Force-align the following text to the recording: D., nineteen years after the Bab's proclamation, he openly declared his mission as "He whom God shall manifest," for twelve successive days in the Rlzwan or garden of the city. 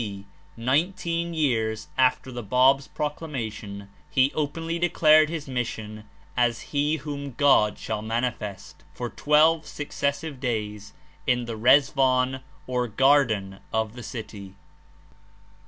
D., 0.01 0.25
nineteen 0.57 1.35
years 1.35 1.87
after 1.95 2.31
the 2.31 2.41
Bab's 2.41 2.87
proclamation, 2.87 3.87
he 4.09 4.31
openly 4.33 4.79
declared 4.79 5.29
his 5.29 5.47
mission 5.47 6.05
as 6.35 6.61
"He 6.73 6.95
whom 6.95 7.33
God 7.33 7.77
shall 7.77 8.01
manifest," 8.01 8.83
for 8.95 9.11
twelve 9.11 9.67
successive 9.67 10.39
days 10.39 10.93
in 11.27 11.45
the 11.45 11.53
Rlzwan 11.55 12.41
or 12.65 12.87
garden 12.87 13.59
of 13.71 13.93
the 13.93 14.01
city. 14.01 14.55